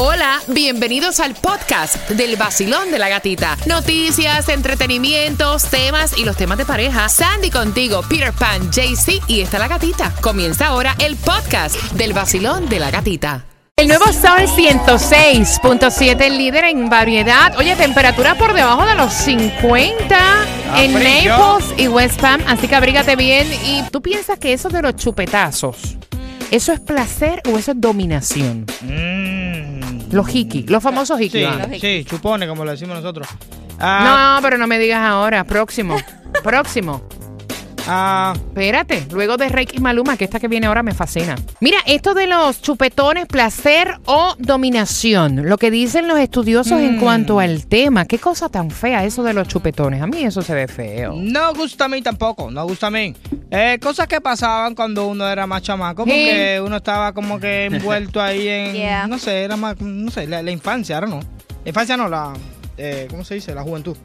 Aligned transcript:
Hola, 0.00 0.40
bienvenidos 0.46 1.18
al 1.18 1.34
podcast 1.34 2.08
del 2.10 2.36
vacilón 2.36 2.92
de 2.92 3.00
la 3.00 3.08
gatita. 3.08 3.56
Noticias, 3.66 4.48
entretenimientos, 4.48 5.64
temas 5.64 6.16
y 6.16 6.24
los 6.24 6.36
temas 6.36 6.56
de 6.56 6.64
pareja. 6.64 7.08
Sandy 7.08 7.50
contigo, 7.50 8.02
Peter 8.08 8.32
Pan, 8.32 8.70
JC 8.70 9.20
y 9.26 9.40
está 9.40 9.58
la 9.58 9.66
gatita. 9.66 10.14
Comienza 10.20 10.68
ahora 10.68 10.94
el 11.00 11.16
podcast 11.16 11.74
del 11.94 12.12
vacilón 12.12 12.68
de 12.68 12.78
la 12.78 12.92
gatita. 12.92 13.44
El 13.76 13.88
nuevo 13.88 14.04
Sol 14.12 14.46
106.7, 14.46 16.20
el 16.20 16.38
líder 16.38 16.66
en 16.66 16.88
variedad. 16.88 17.58
Oye, 17.58 17.74
temperatura 17.74 18.36
por 18.36 18.54
debajo 18.54 18.86
de 18.86 18.94
los 18.94 19.12
50 19.12 20.16
en 20.76 20.92
frío. 20.92 21.36
Naples 21.36 21.74
y 21.76 21.88
West 21.88 22.20
Palm, 22.20 22.40
así 22.46 22.68
que 22.68 22.76
abrígate 22.76 23.16
bien. 23.16 23.48
¿Y 23.64 23.82
tú 23.90 24.00
piensas 24.00 24.38
que 24.38 24.52
eso 24.52 24.68
de 24.68 24.80
los 24.80 24.94
chupetazos, 24.94 25.96
eso 26.52 26.72
es 26.72 26.78
placer 26.78 27.42
o 27.52 27.58
eso 27.58 27.72
es 27.72 27.80
dominación? 27.80 28.64
Mm. 28.82 29.37
Los 30.10 30.34
hiki, 30.34 30.62
los 30.64 30.82
famosos 30.82 31.20
hiki. 31.20 31.38
Sí, 31.38 31.44
Ah. 31.44 31.68
sí, 31.80 32.04
chupone, 32.04 32.46
como 32.48 32.64
lo 32.64 32.70
decimos 32.70 32.96
nosotros. 32.96 33.28
Ah, 33.78 34.36
No, 34.38 34.42
pero 34.42 34.58
no 34.58 34.66
me 34.66 34.78
digas 34.78 35.00
ahora. 35.02 35.44
Próximo. 35.44 35.96
Próximo. 36.42 37.02
Ah, 37.88 38.34
Espérate, 38.36 39.06
luego 39.10 39.36
de 39.36 39.48
Reiki 39.48 39.80
Maluma, 39.80 40.16
que 40.16 40.24
esta 40.24 40.38
que 40.38 40.48
viene 40.48 40.66
ahora 40.66 40.82
me 40.82 40.94
fascina. 40.94 41.34
Mira, 41.60 41.78
esto 41.86 42.14
de 42.14 42.26
los 42.26 42.62
chupetones, 42.62 43.26
placer 43.26 43.94
o 44.04 44.34
dominación, 44.38 45.48
lo 45.48 45.56
que 45.58 45.70
dicen 45.70 46.06
los 46.08 46.18
estudiosos 46.18 46.80
en 46.80 46.96
Mm. 46.96 47.00
cuanto 47.00 47.40
al 47.40 47.66
tema, 47.66 48.04
qué 48.06 48.18
cosa 48.18 48.48
tan 48.48 48.70
fea 48.70 49.04
eso 49.04 49.22
de 49.22 49.32
los 49.34 49.48
chupetones. 49.48 50.02
A 50.02 50.06
mí 50.06 50.22
eso 50.22 50.42
se 50.42 50.54
ve 50.54 50.68
feo. 50.68 51.14
no 51.16 51.54
gusta 51.54 51.86
a 51.86 51.88
mí 51.88 52.02
tampoco, 52.02 52.50
no 52.50 52.64
gusta 52.66 52.88
a 52.88 52.90
mí. 52.90 53.14
Eh, 53.50 53.78
cosas 53.80 54.06
que 54.06 54.20
pasaban 54.20 54.74
cuando 54.74 55.06
uno 55.06 55.26
era 55.28 55.46
más 55.46 55.62
chamaco, 55.62 56.04
porque 56.04 56.60
uno 56.64 56.76
estaba 56.76 57.12
como 57.12 57.40
que 57.40 57.64
envuelto 57.66 58.20
ahí 58.20 58.46
en, 58.48 58.74
Yeah. 58.78 59.06
no 59.06 59.18
sé, 59.18 59.42
era 59.42 59.56
más, 59.56 59.80
no 59.80 60.10
sé, 60.10 60.26
la, 60.26 60.42
la 60.42 60.50
infancia, 60.50 60.96
ahora 60.96 61.06
no. 61.08 61.20
La 61.64 61.68
infancia 61.70 61.96
no, 61.96 62.08
la, 62.08 62.32
eh, 62.76 63.06
¿cómo 63.10 63.24
se 63.24 63.34
dice? 63.34 63.54
La 63.54 63.62
juventud. 63.62 63.96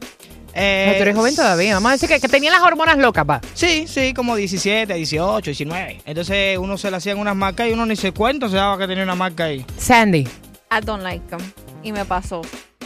Eh, 0.54 0.84
Pero 0.86 0.96
tú 0.98 1.02
eres 1.02 1.16
joven 1.16 1.36
todavía. 1.36 1.74
Vamos 1.74 1.88
a 1.90 1.92
decir 1.92 2.08
que, 2.08 2.20
que 2.20 2.28
tenía 2.28 2.50
las 2.50 2.62
hormonas 2.62 2.96
locas, 2.98 3.24
pa. 3.24 3.40
Sí, 3.54 3.86
sí, 3.88 4.14
como 4.14 4.36
17, 4.36 4.94
18, 4.94 5.50
19. 5.50 6.02
Entonces 6.06 6.58
uno 6.58 6.78
se 6.78 6.90
le 6.90 6.96
hacían 6.96 7.18
unas 7.18 7.34
marcas 7.34 7.68
y 7.68 7.72
uno 7.72 7.84
ni 7.86 7.96
se 7.96 8.12
cuenta 8.12 8.48
se 8.48 8.56
daba 8.56 8.78
que 8.78 8.86
tenía 8.86 9.02
una 9.04 9.14
marca 9.16 9.44
ahí. 9.44 9.66
Sandy, 9.76 10.20
I 10.20 10.80
don't 10.84 11.02
like 11.02 11.24
them. 11.28 11.40
Y 11.82 11.92
me 11.92 12.04
pasó. 12.04 12.42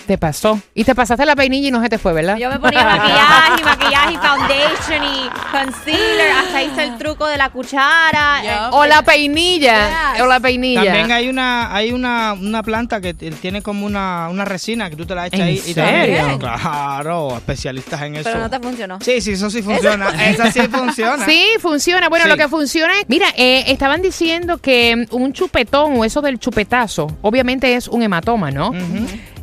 Te 0.09 0.19
pasó. 0.19 0.61
Y 0.75 0.83
te 0.83 0.95
pasaste 0.97 1.25
la 1.25 1.37
peinilla 1.37 1.69
y 1.69 1.70
no 1.70 1.81
se 1.81 1.89
te 1.89 1.98
fue, 1.98 2.12
¿verdad? 2.12 2.37
Yo 2.37 2.51
me 2.51 2.59
ponía 2.59 2.83
maquillaje, 2.97 3.61
y 3.61 3.64
maquillaje, 3.64 4.12
y 4.12 4.17
foundation, 4.17 5.05
y 5.05 5.28
concealer. 5.53 6.33
Hasta 6.33 6.62
hice 6.64 6.83
el 6.83 6.98
truco 6.98 7.27
de 7.28 7.37
la 7.37 7.51
cuchara. 7.51 8.41
Eh, 8.42 8.69
O 8.73 8.84
la 8.86 9.03
peinilla. 9.03 10.12
Yes. 10.14 10.23
O 10.23 10.27
la 10.27 10.41
peinilla. 10.41 10.83
También 10.83 11.12
hay 11.12 11.29
una 11.29 11.73
hay 11.75 11.92
una, 11.92 12.33
una 12.33 12.62
planta 12.64 13.01
que 13.01 13.14
tiene 13.14 13.62
como 13.62 13.86
una, 13.86 14.29
una 14.31 14.45
resina 14.45 14.91
que 14.91 14.97
tú 14.97 15.06
te 15.06 15.14
la 15.14 15.27
echas 15.29 15.41
¿En 15.41 15.47
ahí. 15.47 15.55
y 15.55 15.75
serio? 15.75 16.17
también- 16.17 16.39
claro, 16.39 17.36
especialistas 17.36 18.03
en 18.03 18.17
eso. 18.17 18.25
Pero 18.31 18.41
no 18.41 18.51
te 18.51 18.59
funcionó. 18.59 18.98
Sí, 19.01 19.20
sí, 19.20 19.33
eso 19.33 19.51
sí 19.51 19.62
funciona. 19.62 20.09
Esa 20.29 20.51
sí 20.51 20.61
funciona. 20.70 21.25
Sí, 21.25 21.45
funciona. 21.61 22.09
Bueno, 22.09 22.25
Sí. 22.25 22.31
lo 22.31 22.36
que 22.36 22.48
funciona 22.48 22.98
es, 22.98 23.05
mira, 23.09 23.27
eh, 23.36 23.64
estaban 23.69 24.03
diciendo 24.03 24.59
que 24.59 25.06
un 25.11 25.33
chupetón 25.33 25.98
o 25.98 26.05
eso 26.05 26.23
del 26.23 26.39
chupetazo, 26.39 27.06
obviamente 27.23 27.75
es 27.75 27.89
un 27.89 28.03
hematoma, 28.03 28.51
¿no? 28.51 28.73
Eh, 28.75 28.81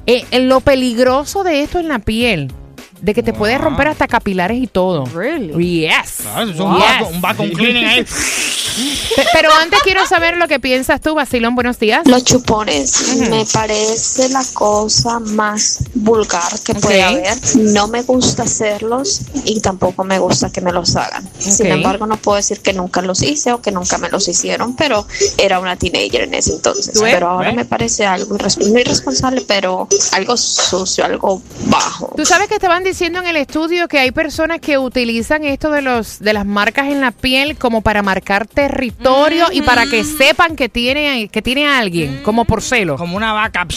eh, 0.05 0.25
lo 0.39 0.61
peligroso 0.61 1.43
de 1.43 1.61
esto 1.61 1.79
en 1.79 1.87
la 1.87 1.99
piel, 1.99 2.51
de 3.05 3.13
que 3.13 3.21
te 3.21 3.33
puede 3.33 3.55
romper 3.59 3.87
hasta 3.89 4.07
capilares 4.07 4.57
y 4.59 4.65
todo. 4.65 5.05
Really? 5.05 5.81
Yes. 5.81 6.21
Eso 6.21 6.41
es 6.41 6.59
un, 6.59 6.75
Yes. 6.75 6.83
vacuum, 6.85 7.13
un 7.15 7.21
vacuum 7.21 7.49
cleaning 7.51 7.85
ahí. 7.85 8.03
Pe- 8.03 9.25
Pero 9.31 9.49
antes 9.61 9.79
quiero 9.83 10.05
saber 10.07 10.37
lo 10.37 10.47
que 10.47 10.59
piensas 10.59 10.99
tú, 11.01 11.13
Basilón. 11.13 11.53
Buenos 11.53 11.77
días. 11.77 12.01
Los 12.07 12.23
chupones 12.25 13.15
me 13.29 13.45
parece 13.45 14.27
la 14.29 14.43
cosa 14.55 15.19
más 15.19 15.81
vulgar 15.93 16.59
que 16.65 16.73
puede 16.73 17.05
Ok. 17.05 17.11
haber. 17.11 17.37
No 17.57 17.87
me 17.87 18.01
gusta 18.01 18.41
hacerlos 18.43 19.21
y 19.45 19.59
tampoco 19.61 20.03
me 20.03 20.17
gusta 20.17 20.51
que 20.51 20.61
me 20.61 20.71
los 20.71 20.95
hagan. 20.95 21.29
Sin 21.37 21.67
Ok. 21.67 21.73
embargo, 21.73 22.07
no 22.07 22.17
puedo 22.17 22.37
decir 22.37 22.59
que 22.61 22.73
nunca 22.73 23.03
los 23.03 23.21
hice 23.21 23.53
o 23.53 23.61
que 23.61 23.71
nunca 23.71 23.99
me 23.99 24.09
los 24.09 24.27
hicieron, 24.27 24.75
pero 24.75 25.05
era 25.37 25.59
una 25.59 25.75
teenager 25.75 26.21
en 26.23 26.33
ese 26.33 26.53
entonces. 26.53 26.99
Pero 26.99 27.29
ahora 27.29 27.49
¿Ves? 27.49 27.55
me 27.57 27.65
parece 27.65 28.03
algo 28.07 28.35
irres- 28.35 28.57
no 28.57 28.79
irresponsable, 28.79 29.41
pero 29.47 29.87
algo 30.13 30.35
sucio, 30.35 31.05
algo 31.05 31.39
bajo. 31.67 32.11
Tú 32.17 32.25
sabes 32.25 32.47
que 32.47 32.55
estaban 32.55 32.79
diciendo 32.83 32.94
en 33.01 33.27
el 33.27 33.35
estudio 33.35 33.87
que 33.87 33.99
hay 33.99 34.11
personas 34.11 34.59
que 34.59 34.77
utilizan 34.77 35.43
esto 35.43 35.69
de 35.69 35.81
los 35.81 36.19
de 36.19 36.33
las 36.33 36.45
marcas 36.45 36.87
en 36.87 37.01
la 37.01 37.11
piel 37.11 37.57
como 37.57 37.81
para 37.81 38.01
marcar 38.01 38.47
territorio 38.47 39.47
y 39.51 39.61
para 39.61 39.85
que 39.85 40.03
sepan 40.03 40.55
que 40.55 40.69
tiene 40.69 41.27
que 41.27 41.41
tiene 41.41 41.67
a 41.67 41.79
alguien, 41.79 42.21
como 42.23 42.45
por 42.45 42.61
celo. 42.61 42.97
Como 42.97 43.17
una 43.17 43.33
vaca. 43.33 43.67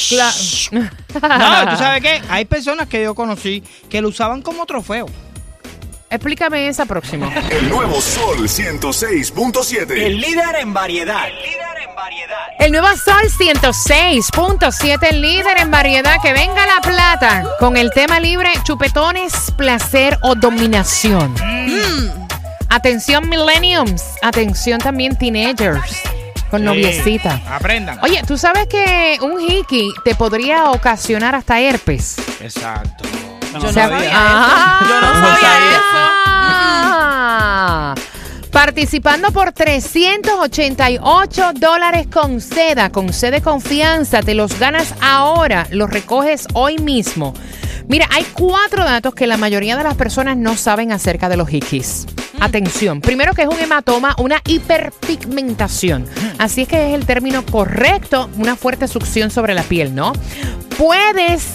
No, 1.21 1.71
¿tú 1.71 1.77
sabes 1.77 2.03
qué? 2.03 2.23
Hay 2.29 2.45
personas 2.45 2.87
que 2.87 3.03
yo 3.03 3.15
conocí 3.15 3.63
que 3.89 4.01
lo 4.01 4.09
usaban 4.09 4.43
como 4.43 4.67
trofeo. 4.67 5.07
Explícame 6.11 6.69
esa 6.69 6.87
próxima. 6.87 7.33
El 7.51 7.69
nuevo 7.69 8.01
Sol 8.01 8.49
106.7. 8.49 9.91
El 9.91 10.21
líder 10.21 10.57
en 10.61 10.73
variedad. 10.73 11.29
El 11.29 11.68
nuevo 12.71 12.89
Sol 12.97 13.23
106.7, 13.39 14.99
el 15.11 15.21
líder 15.21 15.59
en 15.59 15.71
variedad. 15.71 16.17
Que 16.23 16.33
venga 16.33 16.67
la 16.67 16.81
plata 16.81 17.45
con 17.59 17.77
el 17.77 17.91
tema 17.91 18.21
libre: 18.21 18.51
chupetones, 18.65 19.51
placer 19.57 20.19
o 20.23 20.35
dominación. 20.35 21.35
Atención, 22.69 23.29
millenniums. 23.29 24.03
Atención 24.23 24.79
también, 24.79 25.17
teenagers. 25.17 26.03
Con 26.51 26.61
Sí. 26.61 26.67
noviecita. 26.67 27.41
Aprendan. 27.51 27.99
Oye, 28.03 28.23
¿tú 28.27 28.39
sabes 28.39 28.67
que 28.69 29.19
un 29.21 29.41
hiki 29.41 29.93
te 30.05 30.15
podría 30.15 30.71
ocasionar 30.71 31.35
hasta 31.35 31.61
herpes? 31.61 32.17
Exacto. 32.41 33.05
O 33.55 33.73
sea, 33.73 33.89
Yo 33.89 33.99
no 33.99 34.07
ah. 34.13 34.75
Participando 38.53 39.31
por 39.31 39.53
388 39.53 41.53
dólares 41.55 42.07
con 42.07 42.41
seda, 42.41 42.91
con 42.91 43.13
seda 43.13 43.33
de 43.33 43.43
confianza, 43.43 44.23
te 44.23 44.35
los 44.35 44.59
ganas 44.59 44.95
ahora, 45.01 45.67
los 45.71 45.91
recoges 45.91 46.47
hoy 46.55 46.79
mismo. 46.79 47.35
Mira, 47.89 48.07
hay 48.11 48.25
cuatro 48.33 48.85
datos 48.85 49.15
que 49.15 49.27
la 49.27 49.37
mayoría 49.37 49.77
de 49.77 49.85
las 49.85 49.97
personas 49.97 50.37
no 50.37 50.57
saben 50.57 50.93
acerca 50.93 51.29
de 51.29 51.37
los 51.37 51.53
hikis. 51.53 52.07
Atención, 52.41 53.01
primero 53.01 53.35
que 53.35 53.43
es 53.43 53.49
un 53.49 53.59
hematoma, 53.59 54.15
una 54.19 54.41
hiperpigmentación. 54.47 56.07
Así 56.39 56.63
es 56.63 56.69
que 56.69 56.89
es 56.89 56.95
el 56.95 57.05
término 57.05 57.45
correcto, 57.45 58.31
una 58.37 58.57
fuerte 58.57 58.89
succión 58.89 59.31
sobre 59.31 59.55
la 59.55 59.63
piel, 59.63 59.95
¿no? 59.95 60.13
Puedes 60.77 61.49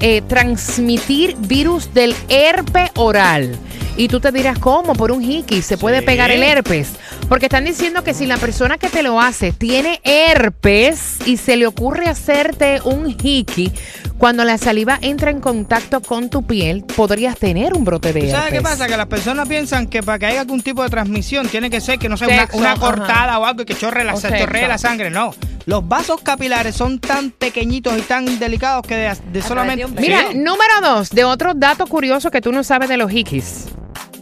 eh, 0.00 0.22
transmitir 0.22 1.36
virus 1.38 1.92
del 1.94 2.14
herpe 2.28 2.90
oral. 2.96 3.58
Y 3.98 4.08
tú 4.08 4.20
te 4.20 4.30
dirás, 4.30 4.58
¿cómo? 4.58 4.92
Por 4.94 5.10
un 5.10 5.22
hiki 5.22 5.62
se 5.62 5.78
puede 5.78 6.00
Sí. 6.00 6.04
pegar 6.04 6.30
el 6.30 6.42
herpes. 6.42 6.90
Porque 7.28 7.46
están 7.46 7.64
diciendo 7.64 8.04
que 8.04 8.12
si 8.14 8.26
la 8.26 8.36
persona 8.36 8.76
que 8.76 8.88
te 8.88 9.02
lo 9.02 9.20
hace 9.20 9.52
tiene 9.52 10.00
herpes 10.04 11.16
y 11.24 11.38
se 11.38 11.56
le 11.56 11.66
ocurre 11.66 12.06
hacerte 12.06 12.80
un 12.84 13.08
hiki, 13.20 13.72
cuando 14.18 14.44
la 14.44 14.58
saliva 14.58 14.98
entra 15.00 15.30
en 15.30 15.40
contacto 15.40 16.00
con 16.02 16.28
tu 16.30 16.46
piel, 16.46 16.84
podrías 16.84 17.38
tener 17.38 17.72
un 17.74 17.84
brote 17.84 18.12
de 18.12 18.20
¿Tú 18.20 18.26
herpes. 18.26 18.38
¿Sabes 18.38 18.52
qué 18.52 18.60
pasa? 18.60 18.86
Que 18.86 18.96
las 18.96 19.06
personas 19.06 19.48
piensan 19.48 19.86
que 19.86 20.02
para 20.02 20.18
que 20.18 20.26
haya 20.26 20.40
algún 20.42 20.62
tipo 20.62 20.82
de 20.82 20.90
transmisión 20.90 21.48
tiene 21.48 21.70
que 21.70 21.80
ser 21.80 21.98
que 21.98 22.08
no 22.08 22.16
sea 22.16 22.28
una, 22.28 22.40
Sexo, 22.42 22.58
una 22.58 22.72
ajá. 22.72 22.80
cortada 22.80 23.38
o 23.38 23.44
algo 23.46 23.62
y 23.62 23.64
que 23.64 23.74
chorre 23.74 24.04
la, 24.04 24.14
se 24.16 24.28
chorree 24.28 24.46
sexo. 24.60 24.68
la 24.68 24.78
sangre. 24.78 25.10
No. 25.10 25.34
Los 25.64 25.88
vasos 25.88 26.20
capilares 26.20 26.76
son 26.76 27.00
tan 27.00 27.30
pequeñitos 27.30 27.96
y 27.98 28.02
tan 28.02 28.38
delicados 28.38 28.86
que 28.86 28.94
de, 28.94 29.16
de 29.32 29.42
solamente. 29.42 29.86
Mira, 30.00 30.26
número 30.34 30.80
dos, 30.82 31.10
de 31.10 31.24
otro 31.24 31.54
dato 31.54 31.86
curioso 31.86 32.30
que 32.30 32.40
tú 32.40 32.52
no 32.52 32.62
sabes 32.62 32.88
de 32.88 32.96
los 32.98 33.10
hikis. 33.12 33.64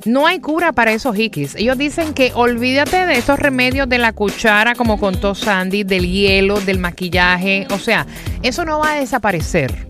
No 0.04 0.26
hay 0.26 0.38
cura 0.38 0.72
para 0.72 0.92
esos 0.92 1.19
hikis. 1.19 1.54
Ellos 1.54 1.78
dicen 1.78 2.12
que 2.12 2.32
olvídate 2.34 3.06
de 3.06 3.15
estos 3.16 3.38
remedios 3.38 3.88
de 3.88 3.98
la 3.98 4.12
cuchara, 4.12 4.75
como 4.75 4.98
contó 4.98 5.34
Sandy, 5.34 5.82
del 5.82 6.10
hielo, 6.10 6.60
del 6.60 6.78
maquillaje. 6.78 7.66
O 7.70 7.78
sea, 7.78 8.06
eso 8.43 8.64
no 8.64 8.81
va 8.81 8.93
a 8.93 8.97
desaparecer. 8.97 9.88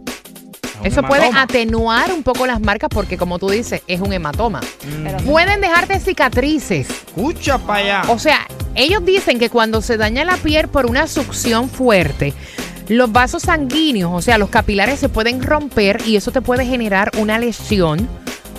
Eso 0.85 1.03
puede 1.03 1.23
hematoma. 1.27 1.43
atenuar 1.43 2.13
un 2.13 2.23
poco 2.23 2.47
las 2.47 2.61
marcas 2.61 2.91
porque, 2.93 3.17
como 3.17 3.39
tú 3.39 3.49
dices, 3.49 3.83
es 3.87 4.01
un 4.01 4.13
hematoma. 4.13 4.61
Pero 5.03 5.19
Pueden 5.19 5.61
dejarte 5.61 5.99
cicatrices. 5.99 6.89
Escucha 6.91 7.59
para 7.59 7.79
allá. 7.81 8.13
O 8.13 8.19
sea, 8.19 8.47
ellos 8.75 9.05
dicen 9.05 9.39
que 9.39 9.51
cuando 9.51 9.81
se 9.81 9.97
daña 9.97 10.25
la 10.25 10.37
piel 10.37 10.69
por 10.69 10.87
una 10.87 11.07
succión 11.07 11.69
fuerte, 11.71 12.35
los 12.89 13.11
vasos 13.11 13.45
sanguíneos, 13.45 14.13
o 14.13 14.21
sea, 14.21 14.37
los 14.37 14.51
capilares 14.51 15.01
se 15.01 15.09
pueden 15.09 15.43
romper 15.43 16.03
y 16.07 16.17
eso 16.17 16.33
te 16.33 16.43
puede 16.43 16.67
generar 16.67 17.11
una 17.19 17.39
lesión. 17.39 18.09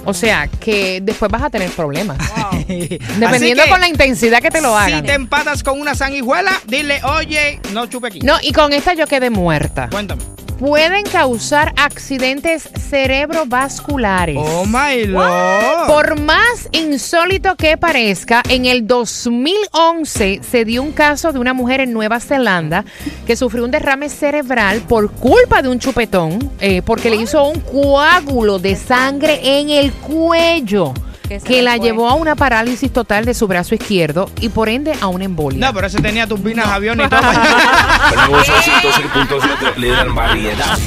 O 0.05 0.13
sea, 0.13 0.47
que 0.47 1.01
después 1.01 1.31
vas 1.31 1.43
a 1.43 1.49
tener 1.49 1.69
problemas. 1.71 2.17
Dependiendo 2.67 3.63
que, 3.63 3.69
con 3.69 3.79
la 3.79 3.87
intensidad 3.87 4.41
que 4.41 4.51
te 4.51 4.61
lo 4.61 4.69
Si 4.69 4.91
hagan. 4.91 5.05
te 5.05 5.13
empatas 5.13 5.63
con 5.63 5.79
una 5.79 5.95
sanguijuela, 5.95 6.51
dile, 6.67 7.01
oye, 7.03 7.59
no 7.73 7.87
chupe 7.87 8.07
aquí. 8.07 8.19
No, 8.19 8.37
y 8.41 8.51
con 8.51 8.71
esta 8.73 8.93
yo 8.93 9.07
quedé 9.07 9.29
muerta. 9.29 9.89
Cuéntame. 9.91 10.34
Pueden 10.57 11.03
causar 11.03 11.73
accidentes 11.77 12.69
cerebrovasculares. 12.89 14.37
Oh 14.39 14.65
my 14.65 15.05
lord. 15.05 15.87
Por 15.87 16.19
más 16.19 16.69
insólito 16.71 17.55
que 17.55 17.77
parezca, 17.77 18.41
en 18.49 18.65
el 18.65 18.87
2011 18.87 20.41
se 20.49 20.65
dio 20.65 20.83
un 20.83 20.91
caso 20.91 21.31
de 21.31 21.39
una 21.39 21.53
mujer 21.53 21.81
en 21.81 21.93
Nueva 21.93 22.19
Zelanda 22.19 22.85
que 23.25 23.35
sufrió 23.35 23.63
un 23.65 23.71
derrame 23.71 24.09
cerebral 24.09 24.81
por 24.81 25.11
culpa 25.11 25.61
de 25.61 25.69
un 25.69 25.79
chupetón, 25.79 26.51
eh, 26.59 26.81
porque 26.83 27.09
le 27.09 27.17
hizo 27.17 27.43
un 27.47 27.59
coágulo 27.59 28.59
de 28.59 28.75
sangre 28.75 29.59
en 29.59 29.69
el 29.69 29.91
cuello. 29.93 30.93
Que 31.27 31.61
la 31.61 31.75
fue. 31.77 31.85
llevó 31.85 32.09
a 32.09 32.13
una 32.15 32.35
parálisis 32.35 32.91
total 32.91 33.25
de 33.25 33.33
su 33.33 33.47
brazo 33.47 33.75
izquierdo 33.75 34.29
y 34.41 34.49
por 34.49 34.69
ende 34.69 34.93
a 35.01 35.07
una 35.07 35.25
embolia. 35.25 35.59
No, 35.67 35.73
pero 35.73 35.87
ese 35.87 36.01
tenía 36.01 36.27
turbinas, 36.27 36.67
avión 36.67 36.99
y 37.01 37.07
todo. 37.09 37.19
El 38.11 38.29
nuevo 38.29 38.43
Sol 38.43 38.55
106.7, 38.55 39.75
líder 39.77 40.07
en 40.07 40.15
variedad. 40.15 40.77